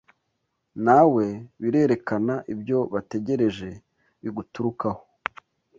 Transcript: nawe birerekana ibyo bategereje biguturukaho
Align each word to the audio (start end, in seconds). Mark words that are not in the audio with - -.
nawe 0.85 1.25
birerekana 1.61 2.35
ibyo 2.53 2.79
bategereje 2.93 3.69
biguturukaho 4.23 5.03